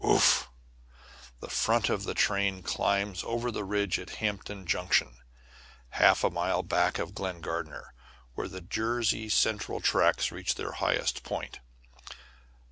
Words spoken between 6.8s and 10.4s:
of Glen Gardner, where the Jersey Central tracks